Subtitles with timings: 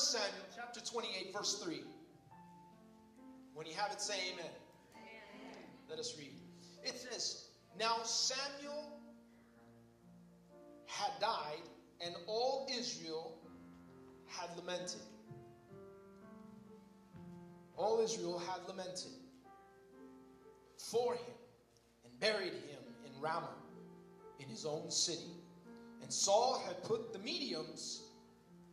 [0.00, 1.82] Samuel chapter 28, verse 3.
[3.54, 4.50] When you have it, say amen.
[4.96, 5.64] amen.
[5.88, 6.32] Let us read.
[6.82, 8.98] It says, Now Samuel
[10.86, 11.62] had died,
[12.00, 13.36] and all Israel
[14.26, 15.02] had lamented.
[17.76, 19.12] All Israel had lamented
[20.78, 21.34] for him
[22.04, 23.48] and buried him in Ramah
[24.38, 25.30] in his own city.
[26.02, 28.02] And Saul had put the mediums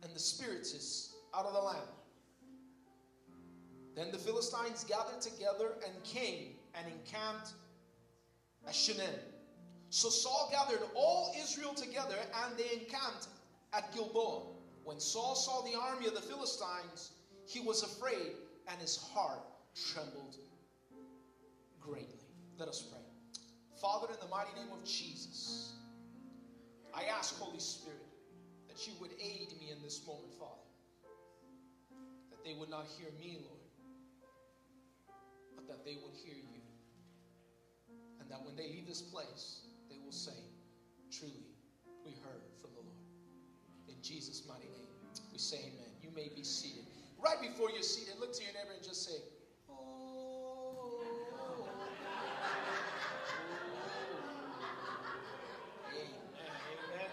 [0.02, 1.88] and the spiritists out of the land.
[3.94, 7.52] Then the Philistines gathered together and came and encamped
[8.66, 9.14] at Shunem.
[9.90, 13.28] So Saul gathered all Israel together and they encamped
[13.72, 14.42] at Gilboa.
[14.84, 17.12] When Saul saw the army of the Philistines,
[17.46, 18.32] he was afraid
[18.68, 19.40] and his heart
[19.92, 20.36] trembled
[21.80, 22.20] greatly.
[22.58, 23.00] Let us pray.
[23.80, 25.72] Father, in the mighty name of Jesus,
[26.94, 27.98] I ask, Holy Spirit,
[28.68, 30.57] that you would aid me in this moment, Father.
[32.48, 33.60] They would not hear me, Lord,
[35.54, 36.62] but that they would hear you.
[38.18, 40.32] And that when they leave this place, they will say,
[41.12, 41.44] Truly,
[42.06, 43.04] we heard from the Lord.
[43.86, 44.88] In Jesus' mighty name,
[45.30, 45.92] we say amen.
[46.02, 46.86] You may be seated.
[47.18, 49.18] Right before you're seated, look to your neighbor and just say,
[49.68, 51.04] Oh.
[55.92, 56.08] Amen.
[56.96, 57.10] Amen.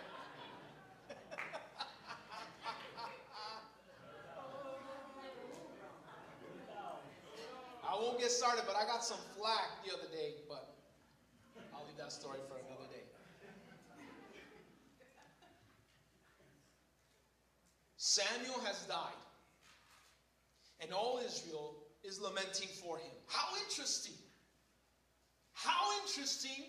[8.18, 10.74] Get started, but I got some flack the other day, but
[11.74, 13.04] I'll leave that story for another day.
[17.98, 19.20] Samuel has died,
[20.80, 23.12] and all Israel is lamenting for him.
[23.28, 24.16] How interesting!
[25.54, 26.66] How interesting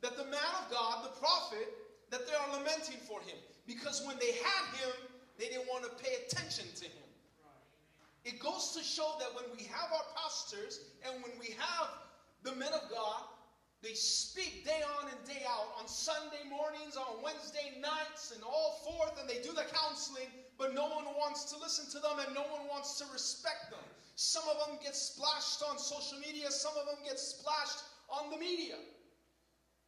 [0.00, 1.68] that the man of God, the prophet,
[2.10, 3.36] that they are lamenting for him.
[3.66, 4.92] Because when they had him,
[5.38, 7.03] they didn't want to pay attention to him.
[8.24, 11.88] It goes to show that when we have our pastors and when we have
[12.42, 13.22] the men of God,
[13.82, 18.80] they speak day on and day out on Sunday mornings, on Wednesday nights, and all
[18.80, 22.34] forth, and they do the counseling, but no one wants to listen to them and
[22.34, 23.84] no one wants to respect them.
[24.16, 28.38] Some of them get splashed on social media, some of them get splashed on the
[28.38, 28.76] media.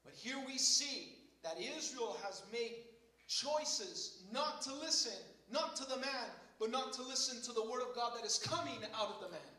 [0.04, 2.84] But here we see that Israel has made
[3.28, 5.16] choices not to listen,
[5.50, 6.28] not to the man,
[6.58, 9.28] but not to listen to the word of God that is coming out of the
[9.30, 9.54] man.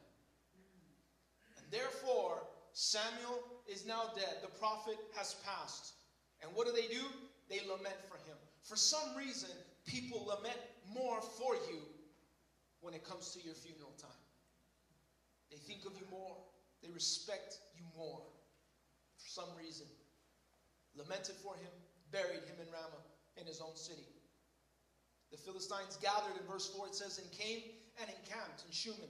[1.57, 2.41] And therefore,
[2.73, 4.37] Samuel is now dead.
[4.41, 5.93] The prophet has passed.
[6.41, 7.03] And what do they do?
[7.49, 8.37] They lament for him.
[8.63, 9.49] For some reason,
[9.85, 10.59] people lament
[10.93, 11.79] more for you
[12.81, 14.23] when it comes to your funeral time.
[15.49, 16.35] They think of you more,
[16.83, 18.21] they respect you more
[19.17, 19.87] for some reason.
[20.95, 21.71] Lamented for him,
[22.11, 23.05] buried him in Ramah
[23.39, 24.07] in his own city.
[25.31, 27.63] The Philistines gathered in verse 4, it says, and came
[27.99, 29.09] and encamped in Shunem.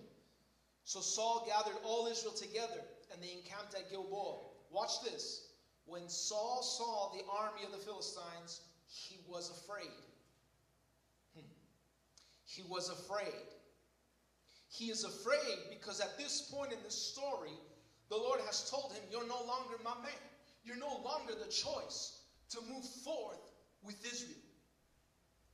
[0.84, 4.38] So Saul gathered all Israel together, and they encamped at Gilboa.
[4.72, 5.48] Watch this.
[5.86, 9.92] When Saul saw the army of the Philistines, he was afraid.
[11.36, 11.48] Hmm.
[12.46, 13.48] He was afraid.
[14.70, 17.58] He is afraid because at this point in the story,
[18.10, 20.12] the Lord has told him, You're no longer my man.
[20.64, 23.40] You're no longer the choice to move forth
[23.84, 24.47] with Israel.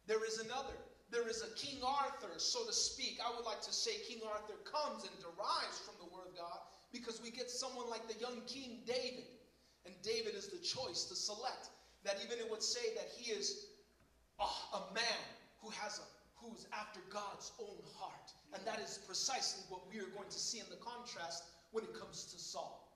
[0.08, 0.76] There is another.
[1.12, 3.20] There is a King Arthur, so to speak.
[3.24, 6.60] I would like to say King Arthur comes and derives from the Word of God
[6.92, 9.30] because we get someone like the young King David.
[9.86, 11.70] And David is the choice to select.
[12.04, 13.68] That even it would say that he is
[14.40, 15.22] a, a man
[15.62, 16.04] who has a
[16.44, 18.34] who's after God's own heart.
[18.54, 21.98] And that is precisely what we are going to see in the contrast when it
[21.98, 22.92] comes to Saul.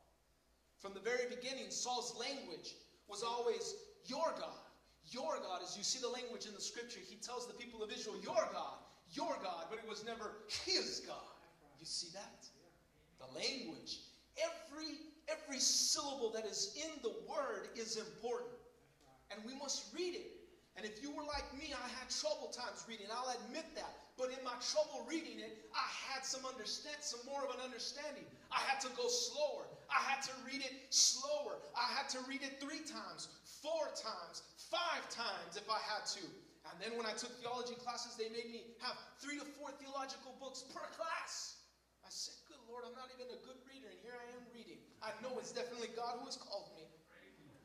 [0.78, 2.76] From the very beginning, Saul's language
[3.08, 3.76] was always
[4.06, 4.67] your God.
[5.12, 7.92] Your God, as you see the language in the scripture, he tells the people of
[7.92, 8.78] Israel, Your God,
[9.14, 10.34] your God, but it was never
[10.66, 11.16] his God.
[11.80, 12.46] You see that?
[13.20, 14.00] The language.
[14.38, 18.52] Every, every syllable that is in the word is important.
[19.32, 20.38] And we must read it.
[20.78, 23.08] And if you were like me, I had trouble times reading.
[23.10, 23.98] I'll admit that.
[24.14, 28.26] But in my trouble reading it, I had some understand, some more of an understanding.
[28.54, 29.66] I had to go slower.
[29.90, 31.58] I had to read it slower.
[31.74, 33.30] I had to read it three times,
[33.62, 36.26] four times, five times if I had to.
[36.68, 40.36] And then when I took theology classes, they made me have three to four theological
[40.38, 41.64] books per class.
[42.04, 44.84] I said, Good Lord, I'm not even a good reader, and here I am reading.
[45.00, 46.88] I know it's definitely God who has called me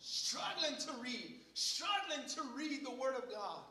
[0.03, 3.63] struggling to read, struggling to read the Word of God.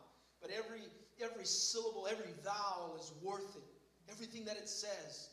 [0.42, 0.82] But every,
[1.22, 3.64] every syllable, every vowel is worth it.
[4.10, 5.30] Everything that it says.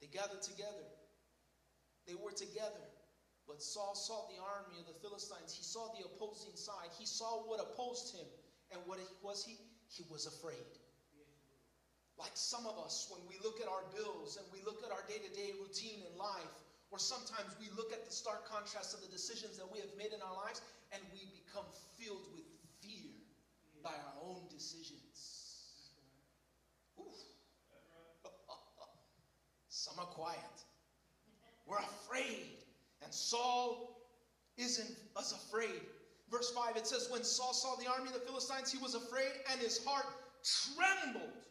[0.00, 0.84] They gathered together.
[2.06, 2.84] They were together.
[3.46, 5.52] But Saul saw the army of the Philistines.
[5.52, 6.90] He saw the opposing side.
[6.98, 8.26] He saw what opposed him.
[8.72, 9.56] And what was he?
[9.94, 10.66] he was afraid.
[12.18, 15.02] Like some of us, when we look at our bills and we look at our
[15.08, 16.54] day to day routine in life,
[16.90, 20.12] or sometimes we look at the stark contrast of the decisions that we have made
[20.14, 20.62] in our lives
[20.92, 21.66] and we become
[21.98, 22.44] filled with
[22.82, 23.10] fear
[23.82, 25.58] by our own decisions.
[29.68, 30.38] Some are quiet.
[31.66, 32.63] We're afraid.
[33.04, 34.00] And Saul
[34.56, 35.82] isn't as afraid.
[36.30, 39.30] Verse 5 it says, When Saul saw the army of the Philistines, he was afraid
[39.52, 40.06] and his heart
[40.42, 41.44] trembled.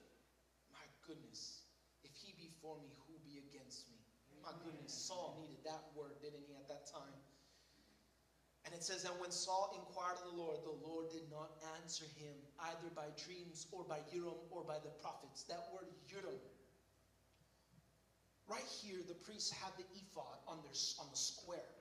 [0.73, 1.61] My goodness,
[2.03, 3.97] if he be for me, who be against me?
[4.43, 7.15] My goodness, Saul needed that word, didn't he, at that time?
[8.65, 12.05] And it says that when Saul inquired of the Lord, the Lord did not answer
[12.15, 15.43] him either by dreams or by Urim or by the prophets.
[15.43, 16.39] That word Urim.
[19.03, 21.75] Here, the priests had the ephod on their on the square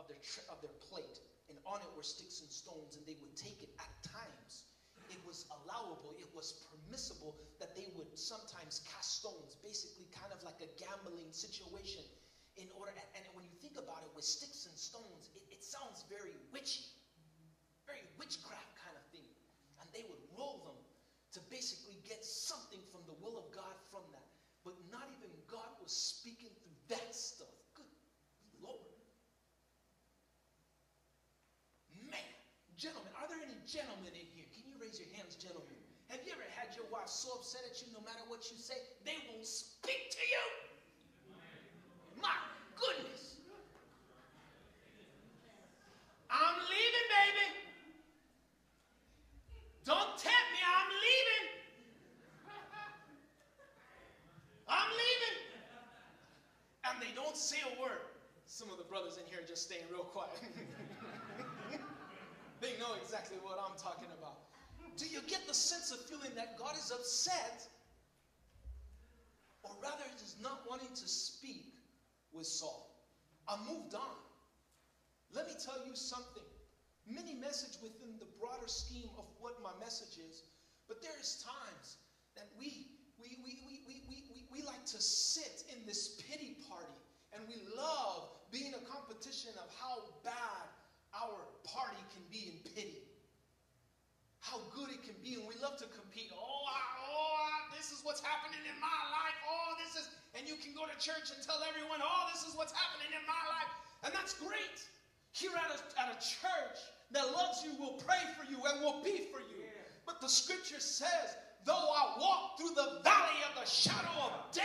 [0.00, 0.16] of their
[0.48, 1.20] of their plate,
[1.52, 4.64] and on it were sticks and stones, and they would take it at times.
[5.12, 10.40] It was allowable, it was permissible that they would sometimes cast stones, basically kind of
[10.44, 12.04] like a gambling situation.
[12.56, 16.04] In order, and when you think about it, with sticks and stones, it, it sounds
[16.08, 16.84] very witchy,
[17.84, 19.28] very witchcraft kind of thing.
[19.80, 20.76] And they would roll them
[21.36, 24.28] to basically get something from the will of God from that.
[24.66, 25.27] But not even
[25.88, 27.48] was speaking through that stuff.
[27.72, 27.88] Good
[28.60, 28.84] Lord.
[32.12, 32.28] Man,
[32.76, 34.44] gentlemen, are there any gentlemen in here?
[34.52, 35.80] Can you raise your hands, gentlemen?
[36.12, 38.76] Have you ever had your wife so upset at you no matter what you say,
[39.08, 40.44] they won't speak to you?
[42.20, 42.36] My
[42.76, 43.40] goodness.
[46.28, 47.48] I'm leaving, baby.
[49.88, 51.44] Don't tempt me, I'm leaving.
[54.68, 55.48] I'm leaving.
[56.88, 58.00] And they don't say a word.
[58.58, 60.34] Some of the brothers in here are just staying real quiet.
[62.60, 64.50] they know exactly what I'm talking about.
[64.98, 67.62] Do you get the sense of feeling that God is upset?
[69.62, 71.70] Or rather, is not wanting to speak
[72.32, 72.98] with Saul?
[73.46, 74.18] I moved on.
[75.30, 76.42] Let me tell you something.
[77.06, 80.42] Many message within the broader scheme of what my message is,
[80.88, 81.98] but there is times
[82.34, 82.90] that we
[83.22, 86.98] we, we, we, we, we, we, we like to sit in this pity party
[87.32, 90.66] and we love being a competition of how bad
[91.12, 93.04] our party can be in pity.
[94.40, 96.30] How good it can be, and we love to compete.
[96.32, 96.80] Oh, I,
[97.10, 99.36] oh, I, this is what's happening in my life.
[99.44, 100.06] Oh, this is,
[100.38, 103.24] and you can go to church and tell everyone, oh, this is what's happening in
[103.26, 103.72] my life.
[104.06, 104.78] And that's great.
[105.34, 106.78] Here at a, at a church
[107.12, 109.68] that loves you will pray for you and will be for you.
[110.06, 111.36] But the scripture says
[111.68, 114.64] Though I walk through the valley of the shadow of death,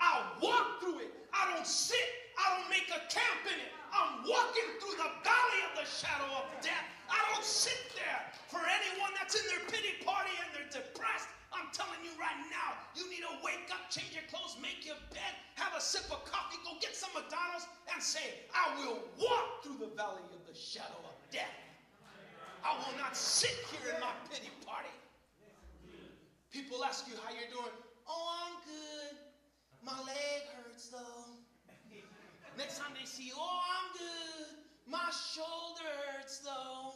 [0.00, 1.14] I'll walk through it.
[1.32, 1.96] I don't sit,
[2.38, 3.72] I don't make a camp in it.
[3.90, 6.86] I'm walking through the valley of the shadow of death.
[7.10, 8.20] I don't sit there.
[8.46, 12.78] For anyone that's in their pity party and they're depressed, I'm telling you right now,
[12.94, 16.22] you need to wake up, change your clothes, make your bed, have a sip of
[16.22, 20.54] coffee, go get some McDonald's, and say, I will walk through the valley of the
[20.54, 21.58] shadow of death.
[22.62, 24.94] I will not sit here in my pity party.
[26.52, 27.74] People ask you how you're doing.
[28.06, 29.16] Oh, I'm good.
[29.82, 31.39] My leg hurts though.
[32.60, 34.52] Next time they see oh, I'm good.
[34.84, 36.92] My shoulder hurts though.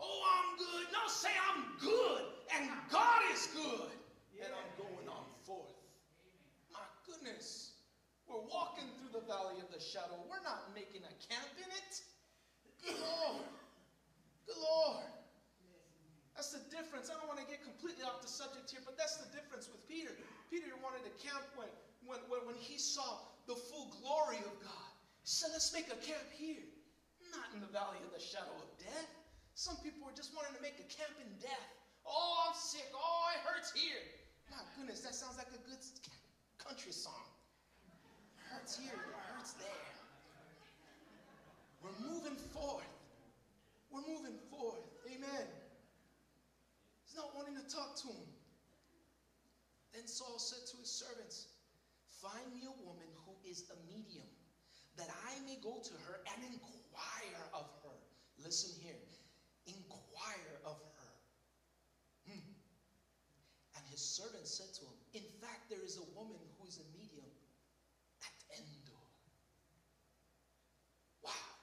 [0.00, 0.88] Oh, I'm good.
[0.96, 2.24] No, say I'm good.
[2.56, 3.92] And God is good.
[4.40, 5.76] And I'm going on forth.
[6.72, 7.76] My goodness.
[8.24, 10.16] We're walking through the valley of the shadow.
[10.24, 11.92] We're not making a camp in it.
[12.80, 13.44] Good Lord.
[14.48, 15.04] Good Lord.
[16.32, 17.12] That's the difference.
[17.12, 19.84] I don't want to get completely off the subject here, but that's the difference with
[19.84, 20.16] Peter.
[20.50, 21.68] Peter wanted to camp when,
[22.08, 22.18] when,
[22.48, 24.93] when, he saw the full glory of God.
[25.24, 26.60] Said, let's make a camp here,
[27.32, 29.08] not in the valley of the shadow of death.
[29.56, 31.68] Some people are just wanting to make a camp in death.
[32.04, 32.84] Oh, I'm sick.
[32.92, 34.04] Oh, it hurts here.
[34.52, 35.80] My goodness, that sounds like a good
[36.60, 37.24] country song.
[38.36, 39.88] It hurts here, it hurts there.
[41.80, 42.84] We're moving forth.
[43.88, 44.84] We're moving forth.
[45.08, 45.48] Amen
[47.14, 48.26] He's not wanting to talk to him.
[49.94, 51.46] Then Saul said to his servants,
[52.18, 54.26] Find me a woman who is a medium,
[54.96, 57.98] that I may go to her and inquire of her.
[58.42, 59.00] Listen here.
[59.66, 61.12] Inquire of her.
[62.28, 62.50] Hmm.
[63.76, 66.86] And his servant said to him, In fact, there is a woman who is a
[66.98, 67.32] medium
[68.22, 69.08] at Endor.
[71.22, 71.54] Wow.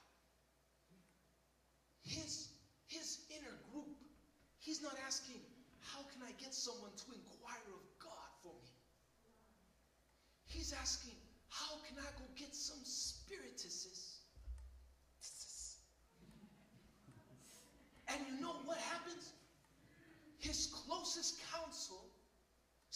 [2.04, 2.50] His,
[2.88, 4.02] his inner group
[4.62, 5.42] He's not asking,
[5.82, 8.70] how can I get someone to inquire of God for me?
[10.46, 11.18] He's asking,
[11.50, 12.78] how can I go get some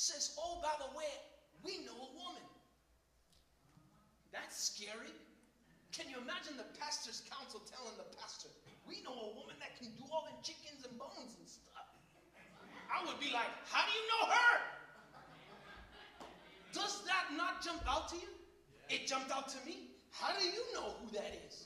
[0.06, 1.10] says, Oh, by the way,
[1.66, 2.46] we know a woman.
[4.30, 5.18] That's scary.
[5.90, 8.54] Can you imagine the pastor's council telling the pastor,
[8.86, 11.90] We know a woman that can do all the chickens and bones and stuff?
[12.86, 14.54] I would be like, How do you know her?
[16.70, 18.30] Does that not jump out to you?
[18.90, 19.96] It jumped out to me.
[20.12, 21.65] How do you know who that is?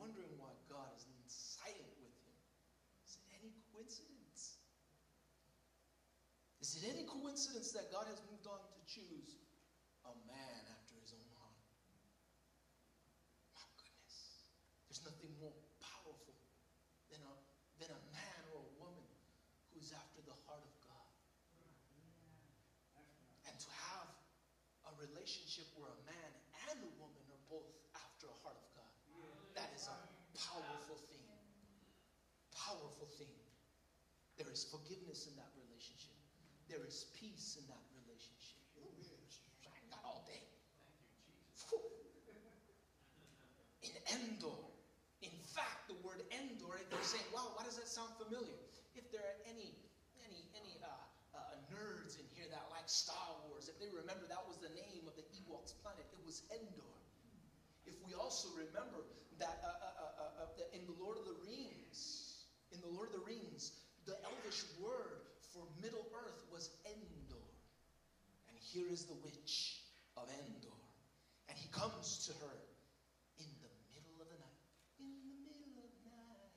[0.00, 2.36] Wondering why God is silent with him.
[3.04, 4.56] Is it any coincidence?
[6.64, 9.36] Is it any coincidence that God has moved on to choose
[10.08, 11.60] a man after his own heart?
[13.52, 14.16] My goodness.
[14.88, 16.36] There's nothing more powerful
[17.12, 17.34] than a,
[17.80, 19.08] than a man or a woman
[19.72, 21.12] who's after the heart of God.
[23.48, 24.08] And to have
[24.88, 26.30] a relationship where a man
[26.72, 28.94] and a woman are both after a heart of God,
[29.56, 29.96] that is a
[30.36, 31.24] powerful thing.
[32.52, 33.32] Powerful thing.
[34.50, 36.10] There is forgiveness in that relationship.
[36.66, 38.58] There is peace in that relationship.
[39.94, 40.42] Not all day.
[43.86, 44.58] In Endor.
[45.22, 48.58] In fact, the word Endor, you're saying, wow, why does that sound familiar?
[48.98, 49.70] If there are any
[50.26, 50.98] any any uh,
[51.38, 55.06] uh, nerds in here that like Star Wars, if they remember that was the name
[55.06, 56.98] of the Ewoks planet, it was Endor.
[57.86, 59.06] If we also remember
[59.38, 62.42] that uh, uh, uh, uh, uh in the Lord of the Rings,
[62.74, 63.78] in the Lord of the Rings,
[64.10, 65.22] the Elvish word
[65.54, 67.46] for Middle Earth was Endor.
[68.50, 69.86] And here is the witch
[70.18, 70.74] of Endor.
[71.46, 72.56] And he comes to her
[73.38, 74.58] in the middle of the night.
[74.98, 76.50] In the middle of the night.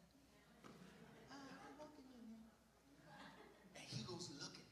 [1.30, 2.26] Ah, I'm walking in.
[3.78, 4.66] And he goes looking.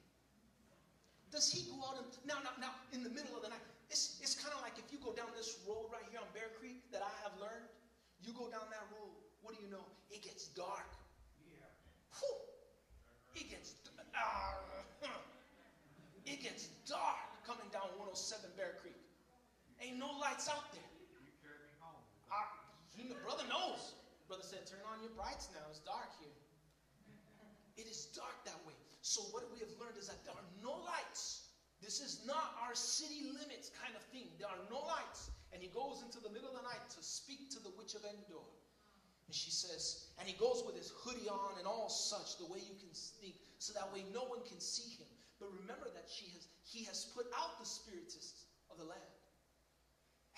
[1.29, 3.61] Does he go out and now now now in the middle of the night?
[3.93, 6.49] It's it's kind of like if you go down this road right here on Bear
[6.57, 7.69] Creek that I have learned.
[8.25, 9.85] You go down that road, what do you know?
[10.13, 10.89] It gets dark.
[11.41, 11.65] Yeah.
[12.21, 12.41] Whew.
[13.35, 13.73] It gets
[14.15, 15.07] uh,
[16.31, 18.97] it gets dark coming down 107 Bear Creek.
[19.81, 20.89] Ain't no lights out there.
[21.25, 21.97] You carried me home.
[22.29, 22.45] Uh,
[22.93, 23.97] he, brother knows.
[24.29, 25.65] Brother said, turn on your brights now.
[25.73, 26.31] It's dark here.
[27.75, 28.77] It is dark that way.
[29.01, 31.49] So what we have learned is that there are no lights.
[31.81, 34.29] This is not our city limits kind of thing.
[34.37, 35.33] There are no lights.
[35.51, 38.05] And he goes into the middle of the night to speak to the witch of
[38.05, 38.45] Endor.
[39.25, 42.61] And she says, and he goes with his hoodie on and all such, the way
[42.61, 45.05] you can sneak, so that way no one can see him.
[45.37, 49.13] But remember that she has, he has put out the spiritists of the land.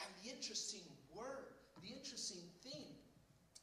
[0.04, 0.84] And the interesting
[1.16, 2.92] word, the interesting thing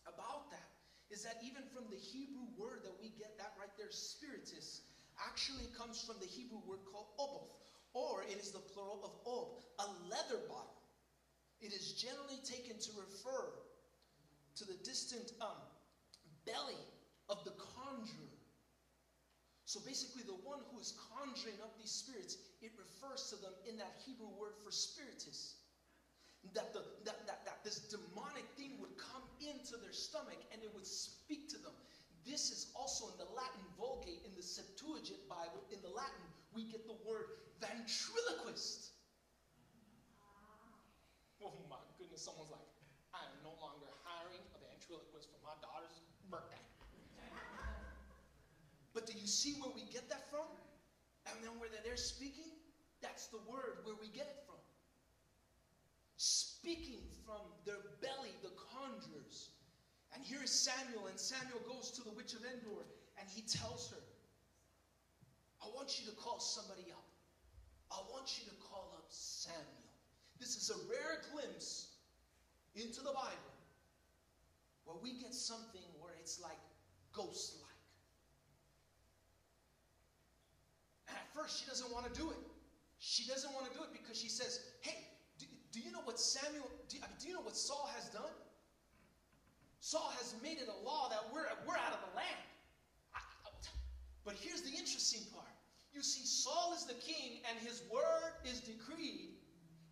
[0.09, 0.64] about that
[1.12, 4.88] is that even from the Hebrew word that we get that right there, spiritist,
[5.21, 7.52] actually comes from the Hebrew word called oboth,
[7.93, 10.81] or it is the plural of ob, a leather bottle.
[11.61, 13.52] It is generally taken to refer
[14.57, 15.61] to the distant um,
[16.49, 16.81] belly
[17.29, 18.29] of the conjurer.
[19.71, 23.79] So basically, the one who is conjuring up these spirits, it refers to them in
[23.79, 25.62] that Hebrew word for spiritist
[26.59, 30.75] that, the, that, that, that this demonic thing would come into their stomach and it
[30.75, 31.71] would speak to them.
[32.27, 36.67] This is also in the Latin Vulgate, in the Septuagint Bible, in the Latin, we
[36.67, 37.31] get the word
[37.62, 38.91] ventriloquist.
[41.41, 42.69] Oh my goodness, someone's like,
[43.17, 46.60] I am no longer hiring a ventriloquist for my daughter's birthday.
[49.30, 50.50] See where we get that from?
[51.30, 52.50] And then where they're speaking?
[53.00, 54.60] That's the word where we get it from
[56.20, 59.56] speaking from their belly, the conjurers.
[60.12, 62.84] And here is Samuel, and Samuel goes to the witch of Endor,
[63.18, 64.02] and he tells her,
[65.64, 67.08] I want you to call somebody up.
[67.90, 69.88] I want you to call up Samuel.
[70.38, 71.96] This is a rare glimpse
[72.75, 73.54] into the Bible
[74.84, 76.60] where we get something where it's like
[77.12, 77.70] ghost like.
[81.08, 82.38] And at first, she doesn't want to do it.
[82.99, 85.10] She doesn't want to do it because she says, Hey,
[85.72, 88.34] do you know what Samuel, do, do you know what Saul has done?
[89.80, 92.44] Saul has made it a law that we're, we're out of the land.
[94.25, 95.46] but here's the interesting part.
[95.92, 99.30] You see, Saul is the king, and his word is decreed.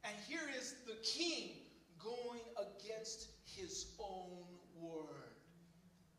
[0.04, 1.57] And here is the king
[1.99, 4.45] going against his own
[4.76, 5.35] word.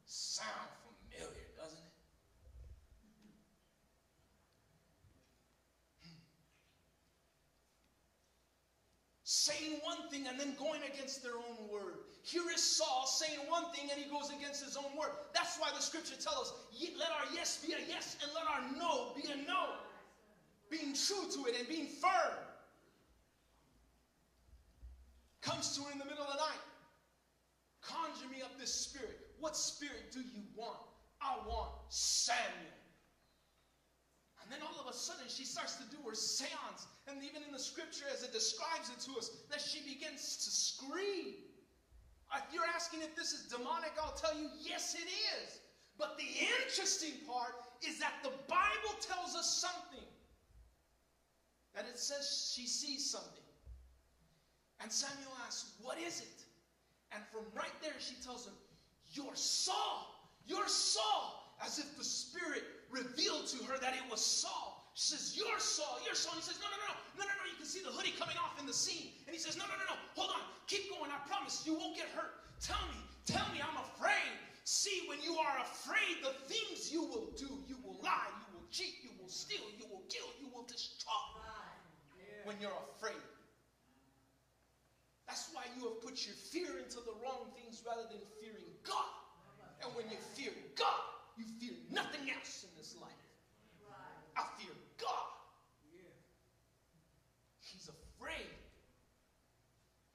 [0.05, 1.99] Sound familiar, doesn't it?
[9.29, 12.01] Saying one thing and then going against their own word.
[12.23, 15.11] Here is Saul saying one thing and he goes against his own word.
[15.35, 16.53] That's why the scripture tells us,
[16.97, 19.77] let our yes be a yes and let our no be a no.
[20.71, 22.33] Being true to it and being firm.
[25.41, 26.63] Comes to her in the middle of the night.
[27.81, 29.29] Conjure me up this spirit.
[29.39, 30.79] What spirit do you want?
[31.21, 32.78] I want Samuel.
[34.49, 36.89] And then all of a sudden, she starts to do her seance.
[37.07, 40.49] And even in the scripture, as it describes it to us, that she begins to
[40.49, 41.37] scream.
[42.33, 45.59] If you're asking if this is demonic, I'll tell you, yes, it is.
[45.99, 46.25] But the
[46.65, 50.07] interesting part is that the Bible tells us something.
[51.75, 53.45] That it says she sees something.
[54.81, 56.41] And Samuel asks, What is it?
[57.11, 58.53] And from right there, she tells him,
[59.11, 60.31] You're Saul.
[60.47, 61.38] You're Saul.
[61.59, 64.91] As if the Spirit revealed to her that it was Saul.
[64.95, 65.99] She says, You're Saul.
[66.05, 66.35] You're Saul.
[66.35, 67.45] He says, No, no, no, no, no, no.
[67.47, 69.15] You can see the hoodie coming off in the scene.
[69.27, 69.97] And he says, No, no, no, no.
[70.15, 70.43] Hold on.
[70.67, 71.11] Keep going.
[71.11, 72.35] I promise you won't get hurt.
[72.59, 72.99] Tell me.
[73.23, 74.33] Tell me I'm afraid.
[74.63, 78.67] See, when you are afraid, the things you will do, you will lie, you will
[78.69, 81.09] cheat, you will steal, you will kill, you will destroy.
[82.43, 83.21] When you're afraid.
[85.29, 89.13] That's why you have put your fear into the wrong things rather than fearing God.
[89.85, 91.05] And when you fear God,
[91.37, 93.23] you fear nothing else in this life.
[94.35, 95.29] I fear God.
[97.61, 98.49] He's afraid.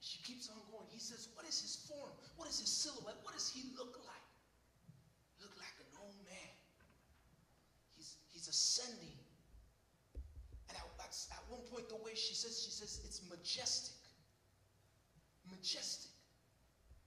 [0.01, 0.91] She keeps on going.
[0.91, 2.11] He says, What is his form?
[2.37, 3.17] What is his silhouette?
[3.23, 4.27] What does he look like?
[5.41, 6.53] Look like an old man.
[7.97, 9.17] He's, he's ascending.
[10.69, 13.97] And at, at one point, the way she says, she says, it's majestic.
[15.49, 16.13] Majestic.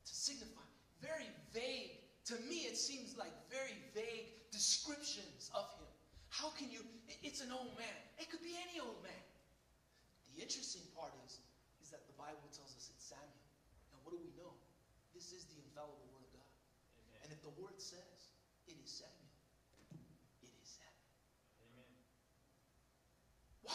[0.06, 0.66] To signify.
[1.02, 2.02] Very vague.
[2.34, 5.88] To me, it seems like very vague descriptions of him.
[6.30, 6.82] How can you?
[7.24, 7.98] It's an old man.
[8.18, 9.24] It could be any old man.
[10.36, 11.40] The interesting part is,
[11.82, 13.48] is that the Bible tells us it's Samuel.
[13.94, 14.58] And what do we know?
[15.14, 16.50] This is the infallible word of God.
[17.00, 17.20] Amen.
[17.26, 18.34] And if the word says
[18.68, 19.34] it is Samuel,
[20.44, 21.10] it is Samuel.
[21.64, 21.90] Amen.
[23.66, 23.74] Wow.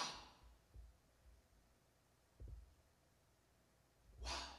[4.22, 4.54] Wow.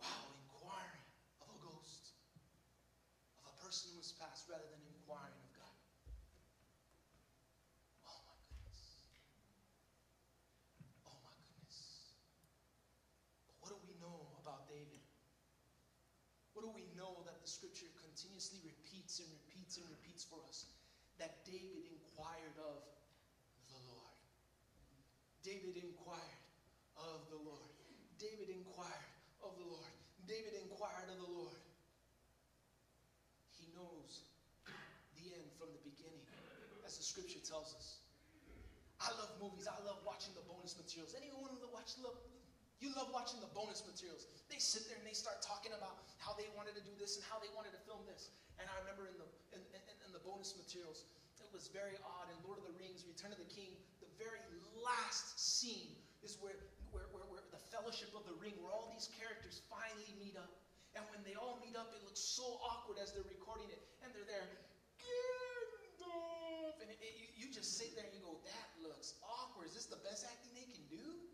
[0.00, 0.32] Wow.
[0.48, 1.04] Inquiring
[1.44, 2.16] of a ghost,
[3.36, 5.76] of a person who has passed rather than inquiring of God.
[8.08, 8.80] Oh my goodness.
[11.04, 12.16] Oh my goodness.
[13.44, 15.04] But what do we know about David?
[16.54, 20.64] What do we know that the scripture continuously repeats and repeats and repeats for us?
[21.20, 22.80] That David inquired of
[23.68, 24.16] the Lord.
[25.44, 26.40] David inquired
[26.96, 27.68] of the Lord.
[28.16, 29.12] David inquired
[29.44, 29.92] of the Lord.
[30.24, 31.60] David inquired of the Lord.
[33.60, 34.24] He knows
[35.20, 36.24] the end from the beginning,
[36.88, 38.00] as the scripture tells us.
[39.04, 39.68] I love movies.
[39.68, 41.12] I love watching the bonus materials.
[41.12, 42.16] Anyone that watch love
[42.84, 44.28] you love watching the bonus materials.
[44.52, 47.24] They sit there and they start talking about how they wanted to do this and
[47.24, 48.28] how they wanted to film this.
[48.60, 49.24] And I remember in the
[49.56, 51.08] in, in, in the bonus materials,
[51.40, 52.28] it was very odd.
[52.28, 53.72] In Lord of the Rings, Return of the King,
[54.04, 54.44] the very
[54.84, 56.60] last scene is where
[56.92, 60.52] where, where, where the Fellowship of the Ring, where all these characters finally meet up.
[60.94, 63.82] And when they all meet up, it looks so awkward as they're recording it.
[64.04, 64.46] And they're there,
[65.02, 66.78] Gandalf!
[66.78, 69.66] And it, it, you, you just sit there and you go, that looks awkward.
[69.66, 71.33] Is this the best acting they can do?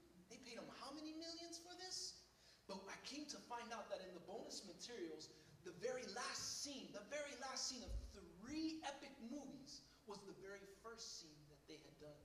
[0.51, 2.27] Paid them how many millions for this?
[2.67, 5.31] But I came to find out that in the bonus materials,
[5.63, 10.67] the very last scene, the very last scene of three epic movies was the very
[10.83, 12.19] first scene that they had done.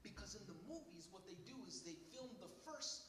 [0.00, 3.04] Because in the movies, what they do is they film the first,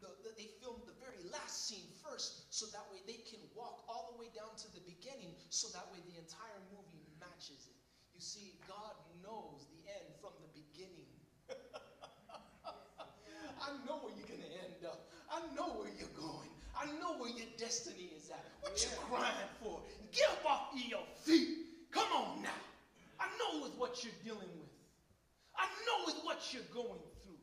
[0.00, 4.16] the, they film the very last scene first, so that way they can walk all
[4.16, 7.76] the way down to the beginning, so that way the entire movie matches it.
[8.16, 11.12] You see, God knows the end from the beginning.
[13.58, 15.10] I know where you're going to end up.
[15.28, 16.48] I know where you're going.
[16.78, 18.44] I know where your destiny is at.
[18.60, 19.80] What you crying for?
[20.12, 21.48] Get up off of your feet.
[21.90, 22.62] Come on now.
[23.18, 24.70] I know with what you're dealing with.
[25.56, 27.42] I know with what you're going through.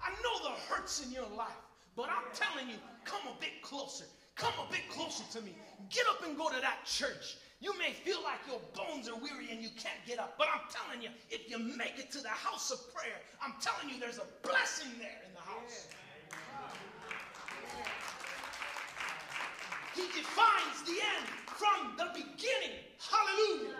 [0.00, 1.60] I know the hurts in your life.
[1.94, 4.04] But I'm telling you, come a bit closer.
[4.34, 5.54] Come a bit closer to me.
[5.90, 7.36] Get up and go to that church.
[7.60, 10.34] You may feel like your bones are weary and you can't get up.
[10.36, 13.94] But I'm telling you, if you make it to the house of prayer, I'm telling
[13.94, 15.86] you, there's a blessing there in the house.
[19.94, 22.78] He defines the end from the beginning.
[22.98, 23.78] Hallelujah.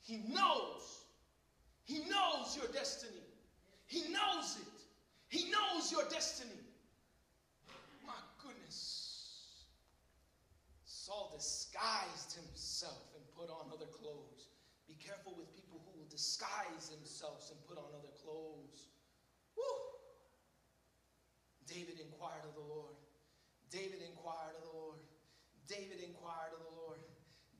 [0.00, 1.04] He knows.
[1.84, 3.20] He knows your destiny.
[3.86, 4.72] He knows it.
[5.28, 6.60] He knows your destiny.
[8.06, 9.66] My goodness.
[10.86, 14.48] Saul disguised himself and put on other clothes.
[14.88, 18.88] Be careful with people who will disguise themselves and put on other clothes.
[19.56, 19.76] Woo!
[21.66, 22.96] David inquired of the Lord.
[23.70, 25.01] David inquired of the Lord.
[25.72, 27.00] David inquired of the Lord.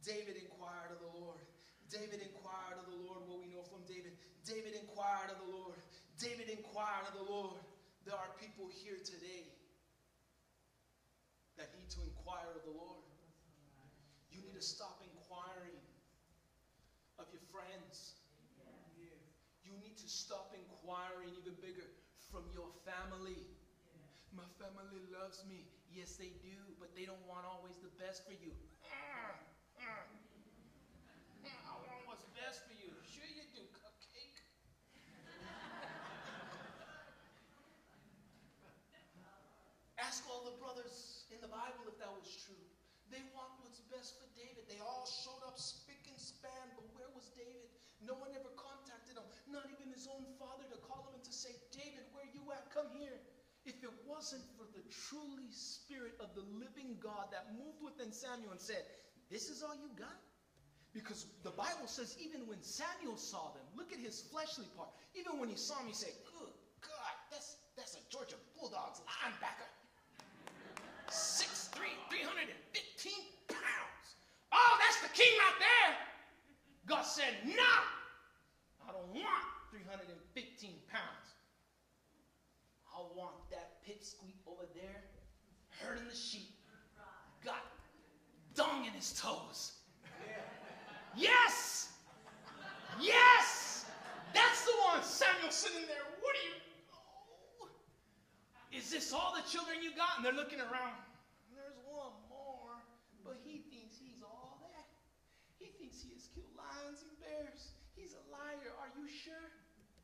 [0.05, 1.40] David inquired of the Lord.
[1.88, 4.12] David inquired of the Lord what we know from David.
[4.44, 5.81] David inquired of the Lord.
[6.20, 7.57] David inquired of the Lord.
[8.05, 9.48] There are people here today
[11.57, 13.01] that need to inquire of the Lord.
[14.29, 15.81] You need to stop inquiring
[17.16, 18.20] of your friends.
[19.64, 21.88] You need to stop inquiring even bigger
[22.29, 23.40] from your family.
[24.37, 25.71] My family loves me.
[25.92, 28.48] Yes, they do, but they don't want always the best for you.
[28.88, 29.37] I
[31.85, 32.88] want what's best for you.
[33.05, 34.40] Sure you do, cupcake.
[40.00, 42.64] Ask all the brothers in the Bible if that was true.
[43.12, 44.64] They want what's best for David.
[44.72, 47.68] They all showed up spick and span, but where was David?
[48.00, 51.35] No one ever contacted him, not even his own father to call him and to
[51.37, 52.72] say, David, where you at?
[52.72, 53.20] Come here.
[53.64, 58.51] If it wasn't for the truly spirit of the living God that moved within Samuel
[58.51, 58.83] and said,
[59.31, 60.18] This is all you got?
[60.92, 64.90] Because the Bible says, even when Samuel saw them, look at his fleshly part.
[65.14, 69.70] Even when he saw him, he said, Good God, that's, that's a Georgia Bulldogs linebacker.
[71.09, 73.12] 6'3, 315
[73.48, 74.07] pounds.
[74.53, 75.96] Oh, that's the king right there.
[76.87, 77.72] God said, No,
[78.85, 80.12] I don't want 315
[80.92, 81.27] pounds.
[82.92, 85.01] I want that pipsqueak over there
[85.87, 86.51] herding the sheep.
[87.45, 87.62] Got
[88.55, 89.73] dung in his toes.
[91.16, 91.92] Yes!
[93.01, 93.85] Yes!
[94.33, 95.03] That's the one.
[95.03, 96.05] Samuel sitting there.
[96.21, 96.57] What are you?
[96.95, 97.68] Oh.
[98.73, 100.16] Is this all the children you got?
[100.16, 100.97] And they're looking around.
[101.53, 102.81] There's one more,
[103.25, 104.88] but he thinks he's all that.
[105.61, 107.77] He thinks he has killed lions and bears.
[107.92, 108.73] He's a liar.
[108.81, 109.53] Are you sure?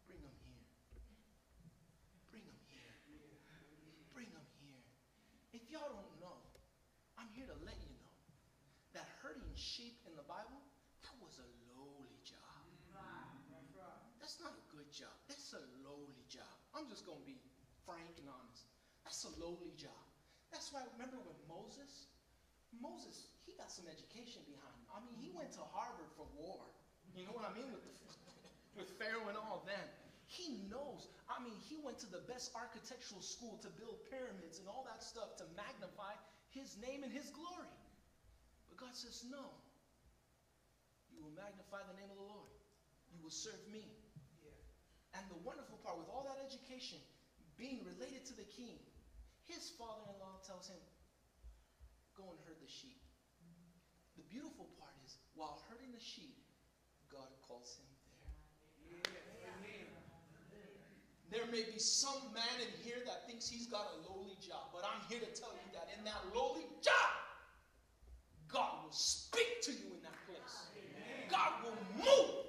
[0.04, 0.68] Bring him here.
[2.28, 2.92] Bring him here.
[4.12, 4.84] Bring him here.
[5.56, 6.36] If y'all don't know,
[7.16, 8.12] I'm here to let you know
[8.92, 10.62] that herding sheep in the Bible,
[11.02, 12.38] that was a lowly job.
[14.28, 15.16] That's not a good job.
[15.24, 16.52] That's a lowly job.
[16.76, 17.40] I'm just going to be
[17.88, 18.68] frank and honest.
[19.00, 20.04] That's a lowly job.
[20.52, 22.12] That's why, remember when Moses,
[22.76, 24.84] Moses, he got some education behind him.
[24.92, 26.60] I mean, he went to Harvard for war.
[27.16, 27.72] You know what I mean?
[27.72, 27.96] With, the,
[28.84, 29.80] with Pharaoh and all then.
[30.28, 31.08] He knows.
[31.32, 35.00] I mean, he went to the best architectural school to build pyramids and all that
[35.00, 36.12] stuff to magnify
[36.52, 37.72] his name and his glory.
[38.78, 39.58] But God says, no.
[41.10, 42.46] You will magnify the name of the Lord.
[43.10, 43.82] You will serve me.
[45.18, 47.02] And the wonderful part, with all that education,
[47.58, 48.78] being related to the king,
[49.50, 50.78] his father in law tells him,
[52.14, 53.02] Go and herd the sheep.
[53.42, 54.22] Mm-hmm.
[54.22, 56.38] The beautiful part is, while herding the sheep,
[57.10, 57.86] God calls him
[58.86, 59.18] there.
[61.28, 64.80] There may be some man in here that thinks he's got a lowly job, but
[64.80, 67.27] I'm here to tell you that in that lowly job,
[68.52, 70.66] God will speak to you in that place.
[71.30, 72.46] God will move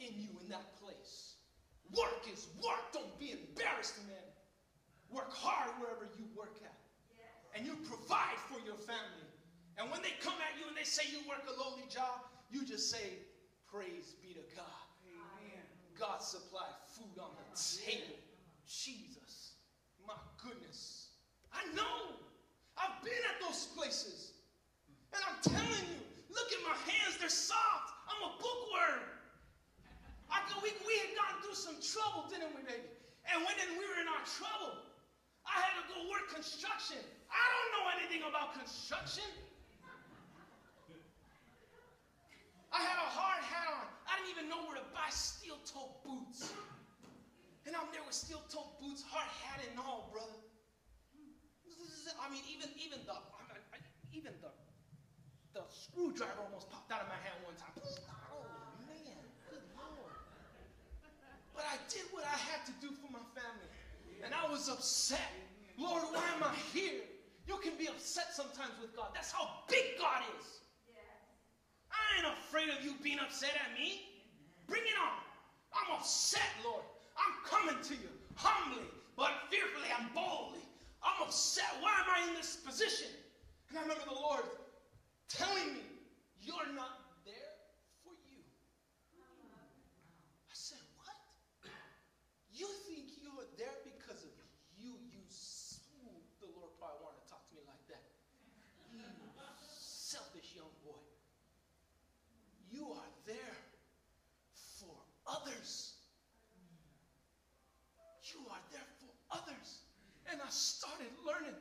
[0.00, 1.36] in you in that place.
[1.96, 2.92] Work is work.
[2.92, 4.16] Don't be embarrassed, man.
[5.10, 6.74] Work hard wherever you work at.
[7.54, 9.28] And you provide for your family.
[9.76, 12.64] And when they come at you and they say you work a lowly job, you
[12.64, 13.18] just say,
[13.70, 14.80] Praise be to God.
[15.98, 18.16] God supply food on the table.
[18.66, 19.52] Jesus.
[20.06, 21.10] My goodness.
[21.52, 22.16] I know.
[22.78, 24.32] I've been at those places.
[25.12, 26.00] And I'm telling you,
[26.32, 27.92] look at my hands, they're soft.
[28.08, 29.04] I'm a bookworm.
[30.30, 32.86] I go, we, we had gone through some trouble, didn't we, baby?
[33.26, 34.78] And when we were in our trouble,
[35.46, 37.02] I had to go work construction.
[37.30, 39.26] I don't know anything about construction.
[42.70, 43.86] I had a hard hat on.
[44.06, 46.54] I didn't even know where to buy steel toe boots.
[47.66, 50.38] And I'm there with steel toe boots, hard hat and all, brother.
[52.20, 54.50] I mean, even even the I- even the
[55.52, 57.74] the screwdriver almost popped out of my hand one time.
[58.30, 58.46] Oh
[58.86, 59.18] man,
[59.50, 60.14] good lord!
[61.54, 63.70] But I did what I had to do for my family,
[64.24, 65.30] and I was upset.
[65.78, 67.00] Lord, why am I here?
[67.46, 69.08] You can be upset sometimes with God.
[69.14, 70.46] That's how big God is.
[71.90, 74.02] I ain't afraid of you being upset at me.
[74.66, 75.14] Bring it on.
[75.74, 76.82] I'm upset, Lord.
[77.18, 80.62] I'm coming to you humbly, but fearfully and boldly.
[81.02, 81.66] I'm upset.
[81.80, 83.08] Why am I in this position?
[83.70, 84.42] And I remember the Lord
[85.28, 85.82] telling me,
[86.42, 87.54] You're not there
[88.02, 88.42] for you.
[90.50, 91.18] I said, What?
[92.52, 94.30] You think you are there because of
[94.78, 95.22] you, you.
[95.28, 98.04] s- Ooh, the Lord probably wanted to talk to me like that.
[98.92, 99.02] You
[99.78, 100.98] selfish young boy.
[102.70, 103.56] You are there
[104.78, 104.94] for
[105.26, 105.94] others.
[108.22, 109.82] You are there for others.
[110.30, 111.54] And I started learning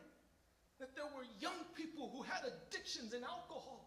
[0.81, 3.85] that there were young people who had addictions in alcohol.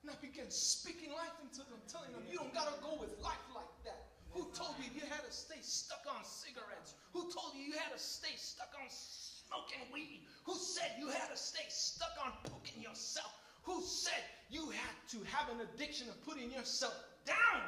[0.00, 3.12] And I began speaking life into them, telling them, you don't got to go with
[3.20, 4.08] life like that.
[4.32, 6.96] Who told you you had to stay stuck on cigarettes?
[7.12, 10.24] Who told you you had to stay stuck on smoking weed?
[10.48, 13.36] Who said you had to stay stuck on poking yourself?
[13.68, 16.96] Who said you had to have an addiction of putting yourself
[17.28, 17.60] down.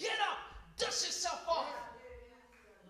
[0.00, 0.40] Get up,
[0.80, 1.68] dust yourself off.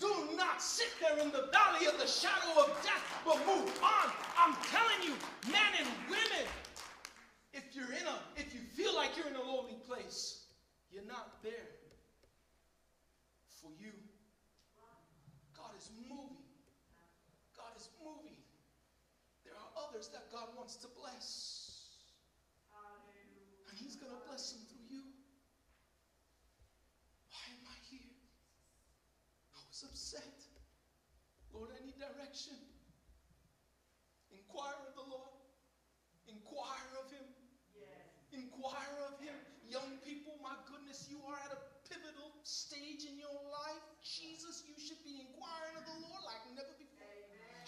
[0.05, 4.13] Do not sit there in the valley of the shadow of death, but move on.
[4.37, 5.15] I'm telling you,
[5.51, 6.45] men and women,
[7.55, 10.45] if you're in a, if you feel like you're in a lonely place,
[10.93, 11.73] you're not there
[13.49, 13.93] for you.
[15.57, 16.45] God is moving.
[17.57, 18.37] God is moving.
[19.45, 21.89] There are others that God wants to bless.
[23.71, 25.03] And He's going to bless them through you.
[27.31, 28.13] Why am I here?
[29.57, 30.45] I was upset.
[31.53, 31.99] Lord, I need
[32.35, 32.59] direction.
[34.35, 35.39] Inquire of the Lord.
[36.27, 37.27] Inquire of Him.
[38.35, 39.39] Inquire of Him.
[39.71, 43.83] Young people, my goodness, you are at a pivotal stage in your life.
[44.03, 47.07] Jesus, you should be inquiring of the Lord like never before.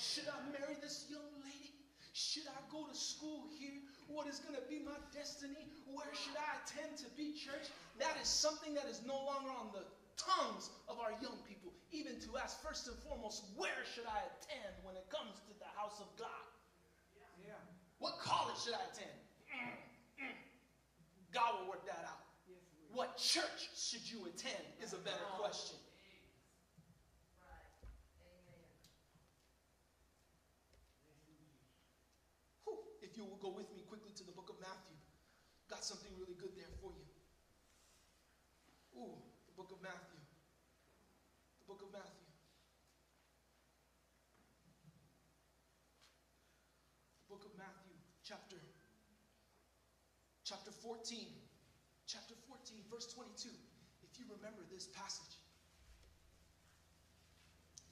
[0.02, 1.70] Should I marry this young lady?
[2.11, 3.79] Should I go to school here?
[4.11, 5.70] What is going to be my destiny?
[5.87, 7.70] Where should I attend to be church?
[8.02, 9.87] That is something that is no longer on the
[10.18, 14.77] tongues of our young people, even to ask first and foremost, where should I attend
[14.85, 16.45] when it comes to the house of God?
[17.41, 17.57] Yeah.
[17.97, 19.17] What college should I attend?
[19.49, 19.81] Mm,
[20.21, 20.37] mm.
[21.33, 22.21] God will work that out.
[22.45, 22.61] Yes,
[22.93, 25.81] What church should you attend is a better question.
[32.69, 32.77] Whew.
[33.01, 35.01] If you will go with me quickly to the book of Matthew,
[35.73, 37.09] got something really good there for you.
[39.01, 39.17] Ooh,
[39.49, 40.21] the book of Matthew.
[41.61, 42.27] The book of Matthew.
[47.27, 47.91] The book of Matthew,
[48.23, 48.57] chapter
[50.47, 51.27] chapter 14.
[52.07, 53.51] Chapter 14, verse 22.
[54.07, 55.42] If you remember this passage,